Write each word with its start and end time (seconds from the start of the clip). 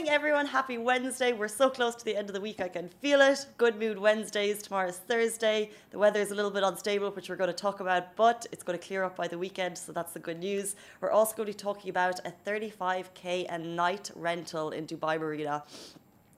morning, 0.00 0.14
everyone. 0.14 0.46
Happy 0.46 0.78
Wednesday. 0.78 1.34
We're 1.34 1.46
so 1.46 1.68
close 1.68 1.94
to 1.96 2.04
the 2.06 2.16
end 2.16 2.30
of 2.30 2.34
the 2.34 2.40
week, 2.40 2.58
I 2.58 2.68
can 2.68 2.88
feel 2.88 3.20
it. 3.20 3.44
Good 3.58 3.78
mood 3.78 3.98
Wednesdays. 3.98 4.62
Tomorrow's 4.62 4.96
Thursday. 4.96 5.72
The 5.90 5.98
weather 5.98 6.20
is 6.20 6.30
a 6.30 6.34
little 6.34 6.50
bit 6.50 6.62
unstable, 6.62 7.10
which 7.10 7.28
we're 7.28 7.36
going 7.36 7.50
to 7.50 7.52
talk 7.52 7.80
about, 7.80 8.16
but 8.16 8.46
it's 8.50 8.62
going 8.62 8.78
to 8.78 8.86
clear 8.86 9.04
up 9.04 9.14
by 9.14 9.28
the 9.28 9.36
weekend, 9.36 9.76
so 9.76 9.92
that's 9.92 10.14
the 10.14 10.18
good 10.18 10.38
news. 10.38 10.74
We're 11.02 11.10
also 11.10 11.36
going 11.36 11.48
to 11.48 11.52
be 11.52 11.58
talking 11.58 11.90
about 11.90 12.18
a 12.20 12.32
35k 12.46 13.52
a 13.52 13.58
night 13.58 14.10
rental 14.16 14.70
in 14.70 14.86
Dubai 14.86 15.20
Marina. 15.20 15.64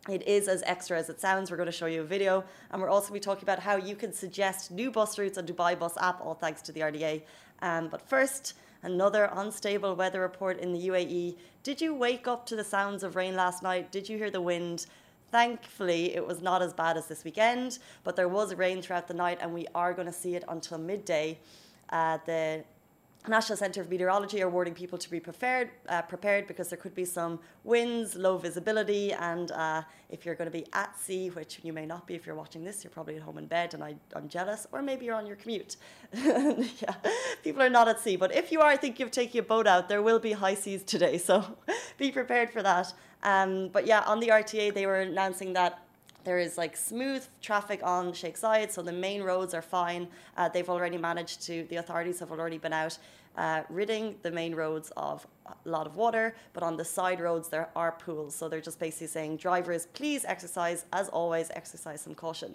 It 0.08 0.26
is 0.26 0.48
as 0.48 0.62
extra 0.66 0.98
as 0.98 1.08
it 1.08 1.20
sounds. 1.20 1.50
We're 1.50 1.56
going 1.56 1.66
to 1.66 1.72
show 1.72 1.86
you 1.86 2.00
a 2.00 2.04
video, 2.04 2.44
and 2.70 2.82
we're 2.82 2.88
also 2.88 3.08
going 3.08 3.20
to 3.20 3.24
be 3.24 3.30
talking 3.30 3.44
about 3.44 3.60
how 3.60 3.76
you 3.76 3.94
can 3.94 4.12
suggest 4.12 4.70
new 4.70 4.90
bus 4.90 5.18
routes 5.18 5.38
on 5.38 5.46
Dubai 5.46 5.78
Bus 5.78 5.96
app, 6.00 6.20
all 6.20 6.34
thanks 6.34 6.60
to 6.62 6.72
the 6.72 6.80
RTA. 6.80 7.22
Um, 7.60 7.88
but 7.88 8.02
first, 8.08 8.54
Another 8.84 9.30
unstable 9.32 9.94
weather 9.94 10.20
report 10.20 10.58
in 10.58 10.72
the 10.72 10.88
UAE. 10.88 11.36
Did 11.62 11.80
you 11.80 11.94
wake 11.94 12.26
up 12.26 12.44
to 12.46 12.56
the 12.56 12.64
sounds 12.64 13.04
of 13.04 13.14
rain 13.14 13.36
last 13.36 13.62
night? 13.62 13.92
Did 13.92 14.08
you 14.08 14.18
hear 14.18 14.30
the 14.30 14.40
wind? 14.40 14.86
Thankfully, 15.30 16.16
it 16.16 16.26
was 16.26 16.42
not 16.42 16.62
as 16.62 16.72
bad 16.74 16.96
as 16.96 17.06
this 17.06 17.22
weekend, 17.22 17.78
but 18.02 18.16
there 18.16 18.28
was 18.28 18.56
rain 18.56 18.82
throughout 18.82 19.06
the 19.06 19.14
night, 19.14 19.38
and 19.40 19.54
we 19.54 19.68
are 19.74 19.94
going 19.94 20.06
to 20.06 20.12
see 20.12 20.34
it 20.34 20.42
until 20.48 20.78
midday. 20.78 21.38
Uh, 21.90 22.18
the 22.26 22.64
National 23.28 23.56
Centre 23.56 23.80
of 23.80 23.88
Meteorology 23.88 24.42
are 24.42 24.48
warning 24.48 24.74
people 24.74 24.98
to 24.98 25.08
be 25.08 25.20
prepared, 25.20 25.70
uh, 25.88 26.02
prepared 26.02 26.48
because 26.48 26.68
there 26.68 26.76
could 26.76 26.94
be 26.94 27.04
some 27.04 27.38
winds, 27.62 28.16
low 28.16 28.36
visibility, 28.36 29.12
and 29.12 29.52
uh, 29.52 29.82
if 30.10 30.26
you're 30.26 30.34
going 30.34 30.50
to 30.50 30.58
be 30.58 30.66
at 30.72 30.98
sea, 30.98 31.28
which 31.28 31.60
you 31.62 31.72
may 31.72 31.86
not 31.86 32.04
be 32.06 32.14
if 32.14 32.26
you're 32.26 32.34
watching 32.34 32.64
this, 32.64 32.82
you're 32.82 32.90
probably 32.90 33.14
at 33.16 33.22
home 33.22 33.38
in 33.38 33.46
bed, 33.46 33.74
and 33.74 33.84
I, 33.84 33.94
am 34.16 34.28
jealous, 34.28 34.66
or 34.72 34.82
maybe 34.82 35.06
you're 35.06 35.14
on 35.14 35.26
your 35.26 35.36
commute. 35.36 35.76
yeah, 36.12 36.94
people 37.44 37.62
are 37.62 37.70
not 37.70 37.86
at 37.86 38.00
sea, 38.00 38.16
but 38.16 38.34
if 38.34 38.50
you 38.50 38.60
are, 38.60 38.68
I 38.68 38.76
think 38.76 38.98
you've 38.98 39.12
taken 39.12 39.38
a 39.38 39.42
boat 39.42 39.68
out. 39.68 39.88
There 39.88 40.02
will 40.02 40.18
be 40.18 40.32
high 40.32 40.54
seas 40.54 40.82
today, 40.82 41.16
so 41.28 41.56
be 41.98 42.10
prepared 42.10 42.50
for 42.50 42.62
that. 42.62 42.92
Um, 43.22 43.68
but 43.68 43.86
yeah, 43.86 44.00
on 44.00 44.18
the 44.18 44.28
RTA, 44.28 44.74
they 44.74 44.84
were 44.84 45.00
announcing 45.00 45.52
that 45.52 45.78
there 46.24 46.38
is 46.38 46.58
like 46.58 46.76
smooth 46.76 47.26
traffic 47.40 47.80
on 47.82 48.12
Sheikh 48.12 48.36
Zayed, 48.36 48.70
so 48.70 48.82
the 48.82 48.92
main 48.92 49.22
roads 49.22 49.54
are 49.54 49.62
fine. 49.62 50.08
Uh, 50.36 50.48
they've 50.48 50.68
already 50.68 50.98
managed 50.98 51.42
to, 51.42 51.64
the 51.68 51.76
authorities 51.76 52.20
have 52.20 52.30
already 52.30 52.58
been 52.58 52.72
out 52.72 52.98
uh, 53.36 53.62
ridding 53.70 54.16
the 54.22 54.30
main 54.30 54.54
roads 54.54 54.92
of 54.96 55.26
a 55.46 55.68
lot 55.68 55.86
of 55.86 55.96
water, 55.96 56.34
but 56.52 56.62
on 56.62 56.76
the 56.76 56.84
side 56.84 57.20
roads 57.20 57.48
there 57.48 57.70
are 57.74 57.92
pools. 57.92 58.34
So 58.34 58.48
they're 58.48 58.60
just 58.60 58.78
basically 58.78 59.06
saying, 59.06 59.38
drivers, 59.38 59.86
please 59.86 60.24
exercise, 60.24 60.84
as 60.92 61.08
always, 61.08 61.50
exercise 61.54 62.00
some 62.00 62.14
caution. 62.14 62.54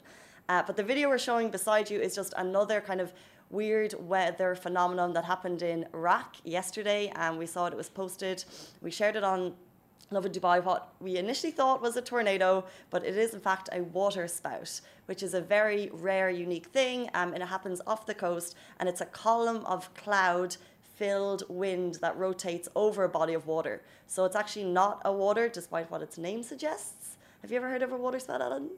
Uh, 0.49 0.63
but 0.65 0.77
the 0.77 0.83
video 0.83 1.09
we're 1.09 1.17
showing 1.17 1.49
beside 1.49 1.89
you 1.89 1.99
is 1.99 2.15
just 2.15 2.33
another 2.37 2.79
kind 2.79 3.01
of 3.01 3.11
weird 3.49 3.93
weather 3.99 4.55
phenomenon 4.55 5.13
that 5.13 5.25
happened 5.25 5.61
in 5.61 5.85
Iraq 5.93 6.35
yesterday, 6.43 7.11
and 7.15 7.37
we 7.37 7.45
saw 7.45 7.65
it, 7.65 7.73
it 7.73 7.77
was 7.77 7.89
posted. 7.89 8.43
We 8.81 8.91
shared 8.91 9.15
it 9.15 9.23
on 9.23 9.53
Lovin 10.09 10.31
Dubai, 10.31 10.63
what 10.63 10.93
we 11.01 11.17
initially 11.17 11.51
thought 11.51 11.81
was 11.81 11.97
a 11.97 12.01
tornado, 12.01 12.63
but 12.89 13.05
it 13.05 13.17
is 13.17 13.33
in 13.33 13.41
fact 13.41 13.67
a 13.73 13.83
water 13.83 14.25
spout, 14.27 14.79
which 15.05 15.21
is 15.21 15.33
a 15.33 15.41
very 15.41 15.89
rare, 15.91 16.29
unique 16.29 16.67
thing, 16.67 17.09
um, 17.13 17.33
and 17.33 17.43
it 17.43 17.47
happens 17.47 17.81
off 17.85 18.05
the 18.05 18.13
coast, 18.13 18.55
and 18.79 18.87
it's 18.87 19.01
a 19.01 19.05
column 19.05 19.65
of 19.65 19.93
cloud 19.95 20.55
filled 20.95 21.43
wind 21.49 21.95
that 21.95 22.17
rotates 22.17 22.69
over 22.75 23.03
a 23.03 23.09
body 23.09 23.33
of 23.33 23.47
water. 23.47 23.81
So 24.07 24.23
it's 24.23 24.35
actually 24.35 24.65
not 24.65 25.01
a 25.03 25.11
water, 25.11 25.49
despite 25.49 25.91
what 25.91 26.01
its 26.01 26.17
name 26.17 26.41
suggests. 26.41 27.17
Have 27.41 27.51
you 27.51 27.57
ever 27.57 27.69
heard 27.69 27.83
of 27.83 27.91
a 27.91 27.97
water 27.97 28.19
spout, 28.19 28.41
Alan? 28.41 28.69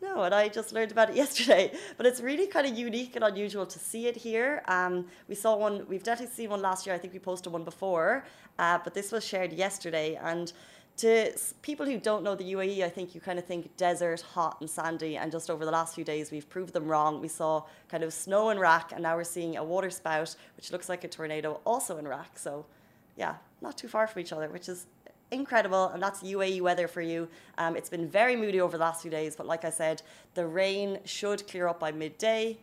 No, 0.00 0.22
and 0.22 0.34
I 0.34 0.48
just 0.48 0.72
learned 0.72 0.92
about 0.92 1.10
it 1.10 1.16
yesterday. 1.24 1.72
But 1.96 2.06
it's 2.06 2.20
really 2.20 2.46
kind 2.46 2.66
of 2.66 2.76
unique 2.78 3.16
and 3.16 3.24
unusual 3.24 3.66
to 3.66 3.78
see 3.78 4.06
it 4.06 4.16
here. 4.16 4.62
Um, 4.68 5.06
we 5.28 5.34
saw 5.34 5.56
one, 5.56 5.86
we've 5.88 6.02
definitely 6.02 6.34
seen 6.34 6.50
one 6.50 6.62
last 6.62 6.86
year. 6.86 6.94
I 6.94 6.98
think 6.98 7.12
we 7.12 7.18
posted 7.18 7.52
one 7.52 7.64
before, 7.64 8.24
uh, 8.58 8.78
but 8.82 8.94
this 8.94 9.10
was 9.10 9.24
shared 9.26 9.52
yesterday. 9.52 10.18
And 10.22 10.52
to 10.98 11.32
people 11.62 11.86
who 11.86 11.98
don't 11.98 12.24
know 12.24 12.34
the 12.34 12.52
UAE, 12.52 12.82
I 12.82 12.88
think 12.88 13.14
you 13.14 13.20
kind 13.20 13.38
of 13.38 13.44
think 13.44 13.76
desert, 13.76 14.20
hot, 14.20 14.58
and 14.60 14.68
sandy. 14.68 15.16
And 15.16 15.30
just 15.30 15.48
over 15.48 15.64
the 15.64 15.70
last 15.70 15.94
few 15.94 16.04
days, 16.04 16.30
we've 16.30 16.48
proved 16.48 16.74
them 16.74 16.88
wrong. 16.88 17.20
We 17.20 17.28
saw 17.28 17.64
kind 17.88 18.02
of 18.02 18.12
snow 18.12 18.50
in 18.50 18.58
Iraq, 18.58 18.92
and 18.92 19.02
now 19.02 19.16
we're 19.16 19.24
seeing 19.24 19.56
a 19.56 19.64
water 19.64 19.90
spout, 19.90 20.34
which 20.56 20.72
looks 20.72 20.88
like 20.88 21.04
a 21.04 21.08
tornado, 21.08 21.60
also 21.64 21.98
in 21.98 22.06
Iraq. 22.06 22.36
So, 22.38 22.66
yeah, 23.16 23.36
not 23.60 23.78
too 23.78 23.88
far 23.88 24.06
from 24.06 24.20
each 24.22 24.32
other, 24.32 24.48
which 24.48 24.68
is 24.68 24.86
incredible, 25.30 25.88
and 25.88 26.02
that's 26.02 26.22
UAE 26.22 26.60
weather 26.60 26.88
for 26.88 27.02
you. 27.02 27.28
Um, 27.56 27.76
it's 27.76 27.90
been 27.90 28.08
very 28.08 28.36
moody 28.36 28.60
over 28.60 28.76
the 28.76 28.82
last 28.82 29.02
few 29.02 29.10
days, 29.10 29.36
but 29.36 29.46
like 29.46 29.64
I 29.64 29.70
said, 29.70 30.02
the 30.34 30.46
rain 30.46 30.98
should 31.04 31.46
clear 31.48 31.68
up 31.68 31.80
by 31.80 31.92
midday. 31.92 32.58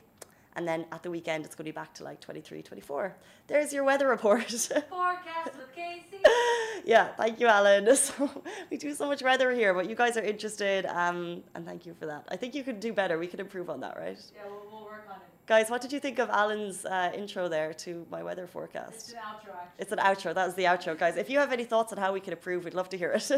And 0.57 0.65
then 0.65 0.85
at 0.93 1.03
the 1.03 1.11
weekend, 1.11 1.45
it's 1.45 1.53
going 1.53 1.65
to 1.65 1.71
be 1.71 1.75
back 1.75 1.93
to 1.95 2.05
like 2.05 2.21
23, 2.21 2.61
24. 2.61 3.15
There's 3.47 3.73
your 3.73 3.83
weather 3.83 4.07
report. 4.07 4.49
Forecast 4.89 5.57
with 5.57 5.75
Casey. 5.75 6.23
yeah, 6.85 7.09
thank 7.17 7.39
you, 7.39 7.47
Alan. 7.47 7.85
So, 7.95 8.29
we 8.71 8.77
do 8.77 8.93
so 8.93 9.07
much 9.07 9.21
weather 9.21 9.51
here, 9.51 9.73
but 9.73 9.89
you 9.89 9.95
guys 9.95 10.15
are 10.15 10.23
interested, 10.23 10.85
um, 10.85 11.43
and 11.55 11.65
thank 11.65 11.85
you 11.85 11.93
for 11.93 12.05
that. 12.05 12.25
I 12.29 12.37
think 12.37 12.55
you 12.55 12.63
could 12.63 12.79
do 12.79 12.93
better. 12.93 13.17
We 13.17 13.27
could 13.27 13.41
improve 13.41 13.69
on 13.69 13.81
that, 13.81 13.97
right? 13.97 14.17
Yeah, 14.33 14.43
we'll, 14.49 14.65
we'll 14.71 14.85
work 14.85 15.05
on 15.09 15.17
it. 15.17 15.34
Guys, 15.47 15.69
what 15.69 15.79
did 15.79 15.93
you 15.93 15.99
think 15.99 16.17
of 16.17 16.27
Alan's 16.31 16.85
uh, 16.85 17.11
intro 17.15 17.47
there 17.47 17.71
to 17.71 18.07
my 18.09 18.23
weather 18.23 18.47
forecast? 18.47 18.95
It's 18.95 19.11
an 19.11 19.19
outro, 19.19 19.53
actually. 19.53 19.75
It's 19.77 19.91
an 19.91 19.99
outro. 19.99 20.33
That 20.33 20.45
was 20.47 20.55
the 20.55 20.63
outro, 20.63 20.97
guys. 20.97 21.17
If 21.17 21.29
you 21.29 21.37
have 21.37 21.51
any 21.51 21.65
thoughts 21.65 21.93
on 21.93 21.99
how 21.99 22.13
we 22.13 22.19
can 22.19 22.33
improve, 22.33 22.63
we'd 22.63 22.73
love 22.73 22.89
to 22.89 22.97
hear 22.97 23.11
it. 23.11 23.31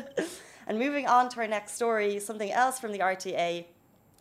and 0.68 0.80
moving 0.80 1.06
on 1.06 1.28
to 1.30 1.42
our 1.42 1.48
next 1.48 1.74
story, 1.74 2.18
something 2.20 2.50
else 2.50 2.80
from 2.80 2.94
the 2.94 3.00
RTA. 3.00 3.66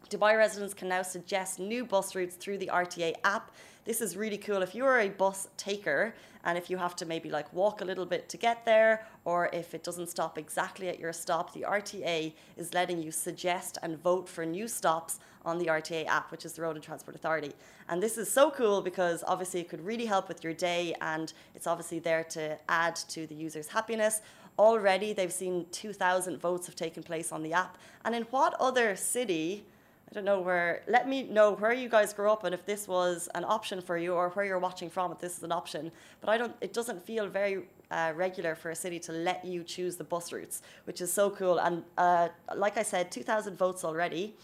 Dubai 0.08 0.36
residents 0.36 0.72
can 0.72 0.88
now 0.88 1.02
suggest 1.02 1.58
new 1.58 1.84
bus 1.84 2.14
routes 2.14 2.36
through 2.36 2.58
the 2.58 2.70
RTA 2.72 3.14
app. 3.24 3.50
This 3.84 4.00
is 4.00 4.16
really 4.16 4.38
cool. 4.38 4.62
If 4.62 4.74
you're 4.74 5.00
a 5.00 5.08
bus 5.08 5.48
taker 5.56 6.14
and 6.44 6.56
if 6.56 6.70
you 6.70 6.76
have 6.76 6.94
to 6.96 7.06
maybe 7.06 7.28
like 7.28 7.52
walk 7.52 7.80
a 7.80 7.84
little 7.84 8.06
bit 8.06 8.28
to 8.28 8.36
get 8.36 8.64
there, 8.64 9.04
or 9.24 9.50
if 9.52 9.74
it 9.74 9.82
doesn't 9.82 10.08
stop 10.08 10.38
exactly 10.38 10.88
at 10.88 11.00
your 11.00 11.12
stop, 11.12 11.52
the 11.52 11.64
RTA 11.68 12.32
is 12.56 12.72
letting 12.72 13.02
you 13.02 13.10
suggest 13.10 13.78
and 13.82 14.00
vote 14.00 14.28
for 14.28 14.46
new 14.46 14.68
stops 14.68 15.18
on 15.44 15.58
the 15.58 15.66
RTA 15.66 16.06
app, 16.06 16.30
which 16.30 16.44
is 16.44 16.52
the 16.52 16.62
Road 16.62 16.76
and 16.76 16.84
Transport 16.84 17.16
Authority. 17.16 17.52
And 17.88 18.00
this 18.00 18.16
is 18.16 18.30
so 18.30 18.50
cool 18.50 18.82
because 18.82 19.24
obviously 19.26 19.60
it 19.60 19.68
could 19.68 19.84
really 19.84 20.06
help 20.06 20.28
with 20.28 20.44
your 20.44 20.52
day 20.52 20.94
and 21.00 21.32
it's 21.56 21.66
obviously 21.66 21.98
there 21.98 22.22
to 22.24 22.56
add 22.68 22.94
to 23.08 23.26
the 23.26 23.34
user's 23.34 23.68
happiness. 23.68 24.20
Already 24.56 25.12
they've 25.12 25.32
seen 25.32 25.66
2,000 25.72 26.38
votes 26.38 26.66
have 26.66 26.76
taken 26.76 27.02
place 27.02 27.32
on 27.32 27.42
the 27.42 27.52
app. 27.52 27.76
And 28.04 28.14
in 28.14 28.22
what 28.24 28.54
other 28.60 28.94
city? 28.94 29.64
I 30.08 30.14
don't 30.14 30.24
know 30.24 30.40
where. 30.40 30.82
Let 30.86 31.08
me 31.08 31.24
know 31.24 31.52
where 31.52 31.72
you 31.72 31.88
guys 31.88 32.12
grew 32.12 32.30
up 32.30 32.44
and 32.44 32.54
if 32.54 32.64
this 32.64 32.86
was 32.86 33.28
an 33.34 33.44
option 33.44 33.80
for 33.80 33.98
you, 33.98 34.14
or 34.14 34.30
where 34.30 34.44
you're 34.44 34.58
watching 34.58 34.88
from. 34.88 35.10
If 35.12 35.18
this 35.18 35.36
is 35.36 35.42
an 35.42 35.52
option, 35.52 35.90
but 36.20 36.30
I 36.30 36.38
don't. 36.38 36.54
It 36.60 36.72
doesn't 36.72 37.04
feel 37.04 37.26
very 37.26 37.64
uh, 37.90 38.12
regular 38.14 38.54
for 38.54 38.70
a 38.70 38.74
city 38.74 38.98
to 39.00 39.12
let 39.12 39.44
you 39.44 39.64
choose 39.64 39.96
the 39.96 40.04
bus 40.04 40.32
routes, 40.32 40.62
which 40.84 41.00
is 41.00 41.12
so 41.12 41.30
cool. 41.30 41.58
And 41.58 41.82
uh, 41.98 42.28
like 42.54 42.76
I 42.76 42.82
said, 42.82 43.10
2,000 43.10 43.56
votes 43.58 43.84
already. 43.84 44.34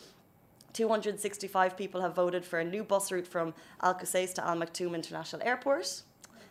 265 0.72 1.76
people 1.76 2.00
have 2.00 2.14
voted 2.14 2.44
for 2.44 2.60
a 2.60 2.64
new 2.64 2.82
bus 2.82 3.12
route 3.12 3.26
from 3.26 3.52
Al 3.82 3.94
Qusais 3.94 4.32
to 4.34 4.46
Al 4.46 4.56
Maktoum 4.56 4.94
International 4.94 5.42
Airport. 5.46 6.02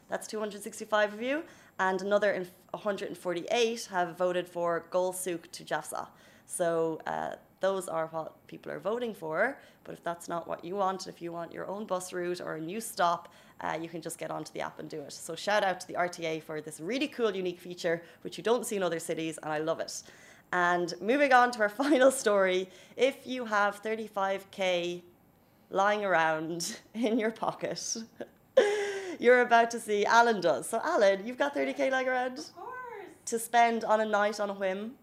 That's 0.10 0.28
265 0.28 1.14
of 1.14 1.22
you. 1.22 1.44
And 1.80 2.02
another 2.02 2.46
148 2.72 3.88
have 3.92 4.18
voted 4.18 4.48
for 4.48 4.86
Gold 4.92 5.16
Souk 5.16 5.52
to 5.54 5.64
Jafza. 5.64 6.08
So 6.46 7.02
uh, 7.08 7.36
those 7.62 7.88
are 7.88 8.08
what 8.08 8.46
people 8.48 8.72
are 8.72 8.80
voting 8.80 9.14
for. 9.14 9.58
But 9.84 9.94
if 9.94 10.04
that's 10.04 10.28
not 10.28 10.48
what 10.48 10.66
you 10.66 10.76
want, 10.76 11.08
if 11.08 11.22
you 11.22 11.32
want 11.32 11.54
your 11.54 11.68
own 11.68 11.86
bus 11.86 12.12
route 12.12 12.42
or 12.42 12.56
a 12.56 12.62
new 12.62 12.82
stop, 12.82 13.30
uh, 13.62 13.78
you 13.82 13.88
can 13.88 14.02
just 14.02 14.18
get 14.18 14.32
onto 14.32 14.52
the 14.52 14.62
app 14.62 14.80
and 14.80 14.90
do 14.90 15.00
it. 15.02 15.14
So 15.14 15.36
shout 15.36 15.64
out 15.64 15.80
to 15.80 15.88
the 15.88 15.94
RTA 15.94 16.44
for 16.44 16.60
this 16.60 16.80
really 16.80 17.08
cool, 17.08 17.34
unique 17.36 17.60
feature, 17.60 18.02
which 18.24 18.38
you 18.38 18.44
don't 18.44 18.66
see 18.66 18.76
in 18.76 18.84
other 18.84 19.00
cities, 19.00 19.40
and 19.42 19.54
I 19.54 19.60
love 19.60 19.80
it. 19.80 20.04
And 20.52 20.94
moving 21.00 21.32
on 21.32 21.52
to 21.52 21.62
our 21.62 21.70
final 21.84 22.12
story, 22.12 22.70
if 22.98 23.26
you 23.26 23.46
have 23.46 23.82
35k 23.82 25.02
lying 25.70 26.04
around 26.04 26.80
in 26.94 27.18
your 27.18 27.32
pocket, 27.32 27.98
you're 29.20 29.42
about 29.42 29.72
to 29.72 29.80
see 29.80 30.06
Alan 30.06 30.42
does. 30.42 30.68
So 30.68 30.82
Alan, 30.84 31.26
you've 31.26 31.38
got 31.38 31.56
30k 31.56 31.92
lying 31.92 32.08
around? 32.08 32.40
Of 32.40 32.56
course. 32.56 32.72
To 33.26 33.40
spend 33.40 33.84
on 33.84 34.02
a 34.02 34.06
night 34.06 34.40
on 34.40 34.50
a 34.50 34.54
whim? 34.54 34.94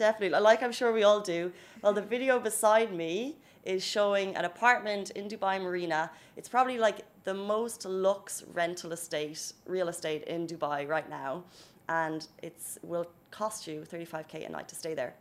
Definitely. 0.00 0.40
Like 0.40 0.62
I'm 0.62 0.72
sure 0.72 0.92
we 0.94 1.02
all 1.02 1.20
do. 1.20 1.52
Well, 1.82 1.92
the 1.92 2.00
video 2.00 2.40
beside 2.40 2.90
me 2.90 3.36
is 3.64 3.84
showing 3.84 4.34
an 4.34 4.46
apartment 4.46 5.10
in 5.10 5.28
Dubai 5.28 5.60
Marina. 5.60 6.10
It's 6.38 6.48
probably 6.48 6.78
like 6.78 7.00
the 7.24 7.34
most 7.34 7.84
luxe 7.84 8.42
rental 8.54 8.92
estate, 8.92 9.52
real 9.66 9.88
estate 9.88 10.22
in 10.24 10.46
Dubai 10.46 10.88
right 10.88 11.10
now. 11.10 11.44
And 11.90 12.26
it's 12.42 12.78
will 12.82 13.04
cost 13.30 13.66
you 13.66 13.84
35k 13.92 14.46
a 14.46 14.50
night 14.50 14.68
to 14.70 14.74
stay 14.74 14.94
there. 14.94 15.12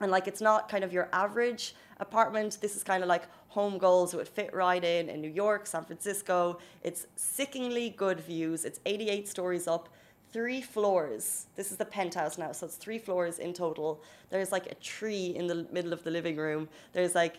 And 0.00 0.10
like 0.10 0.26
it's 0.26 0.40
not 0.40 0.70
kind 0.70 0.84
of 0.84 0.90
your 0.90 1.10
average 1.12 1.74
apartment. 2.00 2.56
This 2.62 2.76
is 2.76 2.82
kind 2.82 3.02
of 3.02 3.10
like 3.10 3.24
home 3.48 3.76
goals. 3.76 4.14
It 4.14 4.16
would 4.16 4.34
fit 4.40 4.54
right 4.54 4.82
in 4.82 5.10
in 5.10 5.20
New 5.20 5.34
York, 5.44 5.66
San 5.66 5.84
Francisco. 5.84 6.58
It's 6.82 7.06
sickeningly 7.16 7.90
good 7.90 8.20
views. 8.20 8.64
It's 8.64 8.80
88 8.86 9.28
stories 9.28 9.68
up, 9.68 9.90
three 10.34 10.60
floors. 10.60 11.46
This 11.54 11.70
is 11.70 11.76
the 11.76 11.84
penthouse 11.84 12.36
now, 12.38 12.50
so 12.50 12.66
it's 12.66 12.74
three 12.74 12.98
floors 12.98 13.38
in 13.38 13.52
total. 13.52 14.02
There's 14.30 14.50
like 14.50 14.66
a 14.66 14.74
tree 14.74 15.26
in 15.36 15.46
the 15.46 15.64
middle 15.70 15.92
of 15.92 16.02
the 16.02 16.10
living 16.10 16.36
room. 16.36 16.68
There's 16.92 17.14
like 17.14 17.36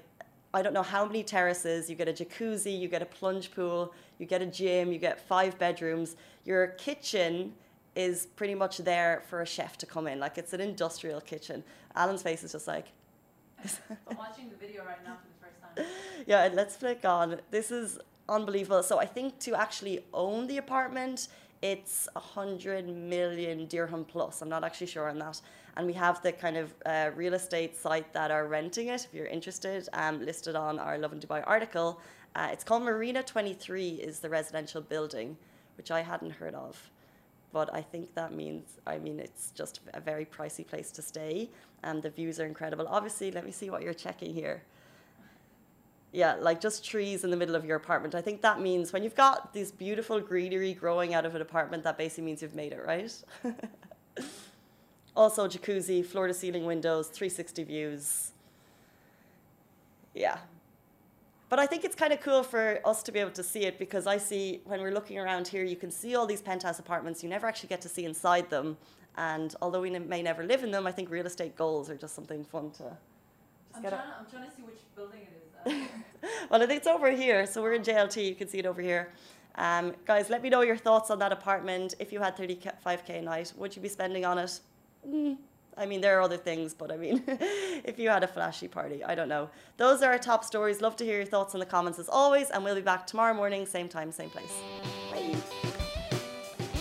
I 0.53 0.61
don't 0.61 0.73
know 0.73 0.81
how 0.95 1.05
many 1.05 1.21
terraces. 1.21 1.89
You 1.89 1.97
get 1.97 2.07
a 2.07 2.13
jacuzzi, 2.13 2.79
you 2.79 2.87
get 2.87 3.01
a 3.01 3.05
plunge 3.05 3.51
pool, 3.53 3.93
you 4.17 4.25
get 4.25 4.41
a 4.41 4.45
gym, 4.45 4.93
you 4.93 4.97
get 4.97 5.19
five 5.19 5.59
bedrooms. 5.59 6.15
Your 6.45 6.67
kitchen 6.67 7.51
is 7.97 8.27
pretty 8.37 8.55
much 8.55 8.77
there 8.77 9.23
for 9.29 9.41
a 9.41 9.45
chef 9.45 9.77
to 9.79 9.85
come 9.85 10.07
in. 10.07 10.17
Like 10.17 10.37
it's 10.37 10.53
an 10.53 10.61
industrial 10.61 11.19
kitchen. 11.19 11.65
Alan's 11.95 12.23
face 12.23 12.43
is 12.43 12.53
just 12.53 12.65
like, 12.65 12.87
I'm 14.09 14.15
watching 14.17 14.49
the 14.49 14.55
video 14.55 14.85
right 14.85 15.03
now 15.03 15.17
for 15.21 15.27
the 15.27 15.39
first 15.45 15.59
time. 15.61 15.85
yeah, 16.25 16.49
let's 16.53 16.77
flick 16.77 17.03
on. 17.03 17.41
This 17.51 17.71
is 17.71 17.99
unbelievable. 18.29 18.83
So 18.83 18.99
I 18.99 19.05
think 19.05 19.39
to 19.39 19.55
actually 19.55 20.05
own 20.13 20.47
the 20.47 20.57
apartment, 20.57 21.27
it's 21.71 22.07
a 22.15 22.19
hundred 22.19 22.87
million 22.87 23.65
dirham 23.65 24.05
plus. 24.05 24.43
I'm 24.43 24.49
not 24.49 24.63
actually 24.63 24.91
sure 24.95 25.09
on 25.09 25.17
that. 25.17 25.41
And 25.75 25.87
we 25.87 25.93
have 25.93 26.21
the 26.21 26.31
kind 26.31 26.57
of 26.57 26.75
uh, 26.85 27.09
real 27.15 27.33
estate 27.33 27.75
site 27.75 28.13
that 28.13 28.29
are 28.29 28.45
renting 28.47 28.89
it. 28.89 29.01
If 29.05 29.13
you're 29.15 29.33
interested, 29.37 29.89
um, 29.93 30.23
listed 30.23 30.55
on 30.55 30.77
our 30.77 30.95
Lovin 30.99 31.19
Dubai 31.19 31.41
article. 31.55 31.99
Uh, 32.35 32.49
it's 32.51 32.63
called 32.63 32.83
Marina 32.83 33.23
23. 33.23 33.89
Is 34.09 34.19
the 34.19 34.29
residential 34.29 34.81
building, 34.81 35.37
which 35.77 35.89
I 35.89 36.01
hadn't 36.01 36.33
heard 36.41 36.53
of. 36.53 36.73
But 37.51 37.73
I 37.73 37.81
think 37.81 38.13
that 38.13 38.31
means, 38.31 38.65
I 38.85 38.99
mean, 38.99 39.19
it's 39.19 39.51
just 39.55 39.79
a 39.95 39.99
very 39.99 40.25
pricey 40.25 40.67
place 40.67 40.91
to 40.91 41.01
stay. 41.01 41.49
And 41.81 42.03
the 42.03 42.11
views 42.11 42.39
are 42.39 42.45
incredible. 42.45 42.85
Obviously, 42.87 43.31
let 43.31 43.43
me 43.43 43.51
see 43.51 43.71
what 43.71 43.81
you're 43.81 44.01
checking 44.07 44.33
here 44.35 44.61
yeah, 46.15 46.35
like 46.35 46.61
just 46.61 46.85
trees 46.85 47.25
in 47.25 47.29
the 47.29 47.35
middle 47.35 47.55
of 47.55 47.65
your 47.65 47.75
apartment. 47.75 48.15
I 48.15 48.21
think 48.21 48.41
that 48.41 48.61
means 48.61 48.93
when 48.93 49.03
you've 49.03 49.15
got 49.15 49.53
this 49.53 49.69
beautiful 49.69 50.21
greenery 50.21 50.73
growing 50.73 51.13
out 51.13 51.25
of 51.25 51.35
an 51.35 51.41
apartment, 51.41 51.83
that 51.83 51.97
basically 51.97 52.23
means 52.23 52.41
you've 52.41 52.55
made 52.55 52.71
it, 52.71 52.81
right? 52.85 53.11
also, 55.15 55.45
jacuzzi, 55.45 56.05
floor 56.05 56.27
to 56.27 56.33
ceiling 56.33 56.65
windows, 56.65 57.09
360 57.09 57.63
views. 57.65 58.31
Yeah. 60.13 60.37
But 61.49 61.59
I 61.59 61.65
think 61.67 61.83
it's 61.83 61.95
kind 61.95 62.13
of 62.13 62.21
cool 62.21 62.43
for 62.43 62.79
us 62.85 63.03
to 63.03 63.11
be 63.11 63.19
able 63.19 63.31
to 63.31 63.43
see 63.43 63.65
it 63.65 63.77
because 63.77 64.07
I 64.07 64.17
see 64.17 64.61
when 64.63 64.79
we're 64.79 64.93
looking 64.93 65.19
around 65.19 65.49
here, 65.49 65.65
you 65.65 65.75
can 65.75 65.91
see 65.91 66.15
all 66.15 66.25
these 66.25 66.41
penthouse 66.41 66.79
apartments. 66.79 67.23
You 67.23 67.29
never 67.29 67.45
actually 67.45 67.69
get 67.69 67.81
to 67.81 67.89
see 67.89 68.05
inside 68.05 68.49
them. 68.49 68.77
And 69.17 69.53
although 69.61 69.81
we 69.81 69.89
may 69.89 70.21
never 70.21 70.45
live 70.45 70.63
in 70.63 70.71
them, 70.71 70.87
I 70.87 70.93
think 70.93 71.09
real 71.09 71.25
estate 71.25 71.57
goals 71.57 71.89
are 71.89 71.95
just 71.95 72.15
something 72.15 72.45
fun 72.45 72.71
to. 72.71 72.83
Just 72.83 72.95
I'm 73.75 73.81
trying, 73.81 73.91
to, 73.91 74.15
I'm 74.19 74.25
trying 74.31 74.49
to 74.49 74.55
see 74.55 74.63
which 74.63 74.79
building 74.95 75.19
it 75.21 75.33
is. 75.35 75.44
Well, 76.49 76.61
I 76.61 76.65
think 76.65 76.79
it's 76.79 76.87
over 76.87 77.11
here. 77.11 77.45
So 77.45 77.61
we're 77.61 77.73
in 77.73 77.83
JLT. 77.83 78.27
You 78.27 78.35
can 78.35 78.47
see 78.47 78.59
it 78.59 78.65
over 78.65 78.81
here. 78.81 79.11
Um, 79.55 79.93
guys, 80.05 80.29
let 80.29 80.41
me 80.43 80.49
know 80.49 80.61
your 80.61 80.77
thoughts 80.77 81.09
on 81.09 81.19
that 81.19 81.31
apartment. 81.31 81.95
If 81.99 82.11
you 82.11 82.19
had 82.19 82.35
35k 82.35 83.19
a 83.19 83.21
night, 83.21 83.53
would 83.57 83.75
you 83.75 83.81
be 83.81 83.89
spending 83.89 84.25
on 84.25 84.37
it? 84.37 84.59
Mm, 85.07 85.37
I 85.77 85.85
mean, 85.85 86.01
there 86.01 86.17
are 86.17 86.21
other 86.21 86.37
things, 86.37 86.73
but 86.73 86.91
I 86.91 86.97
mean, 86.97 87.23
if 87.27 87.97
you 87.99 88.09
had 88.09 88.23
a 88.23 88.27
flashy 88.27 88.67
party, 88.67 89.03
I 89.03 89.15
don't 89.15 89.29
know. 89.29 89.49
Those 89.77 90.01
are 90.01 90.11
our 90.11 90.17
top 90.17 90.43
stories. 90.43 90.81
Love 90.81 90.95
to 90.97 91.05
hear 91.05 91.17
your 91.17 91.25
thoughts 91.25 91.53
in 91.53 91.59
the 91.59 91.65
comments 91.65 91.99
as 91.99 92.09
always, 92.09 92.49
and 92.49 92.63
we'll 92.63 92.75
be 92.75 92.81
back 92.81 93.07
tomorrow 93.07 93.33
morning, 93.33 93.65
same 93.65 93.87
time, 93.87 94.11
same 94.11 94.29
place. 94.29 94.53
Bye. 95.11 95.35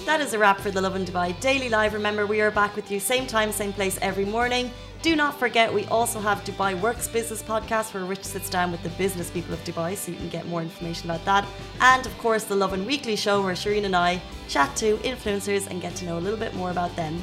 That 0.04 0.20
is 0.20 0.34
a 0.34 0.38
wrap 0.38 0.60
for 0.60 0.70
the 0.70 0.82
Lovin 0.82 1.04
Dubai 1.04 1.38
Daily 1.40 1.68
Live. 1.68 1.94
Remember, 1.94 2.26
we 2.26 2.40
are 2.40 2.50
back 2.50 2.76
with 2.76 2.90
you 2.90 3.00
same 3.00 3.26
time, 3.26 3.50
same 3.52 3.72
place 3.72 3.98
every 4.02 4.26
morning. 4.26 4.70
Do 5.04 5.14
not 5.14 5.38
forget, 5.38 5.70
we 5.70 5.84
also 5.88 6.18
have 6.18 6.42
Dubai 6.44 6.80
Works 6.80 7.08
Business 7.08 7.42
Podcast 7.42 7.92
where 7.92 8.06
Rich 8.06 8.24
sits 8.24 8.48
down 8.48 8.72
with 8.72 8.82
the 8.82 8.88
business 8.88 9.30
people 9.30 9.52
of 9.52 9.62
Dubai 9.62 9.94
so 9.94 10.10
you 10.10 10.16
can 10.16 10.30
get 10.30 10.48
more 10.48 10.62
information 10.62 11.10
about 11.10 11.22
that. 11.26 11.46
And 11.82 12.06
of 12.06 12.16
course, 12.16 12.44
the 12.44 12.56
Lovin 12.56 12.86
Weekly 12.86 13.14
show 13.14 13.42
where 13.42 13.52
Shireen 13.52 13.84
and 13.84 13.94
I 13.94 14.18
chat 14.48 14.74
to 14.76 14.96
influencers 15.04 15.66
and 15.66 15.82
get 15.82 15.94
to 15.96 16.06
know 16.06 16.16
a 16.16 16.24
little 16.24 16.38
bit 16.38 16.54
more 16.54 16.70
about 16.70 16.96
them. 16.96 17.22